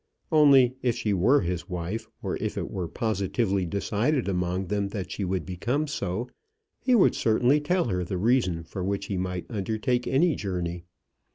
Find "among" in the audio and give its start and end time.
4.27-4.65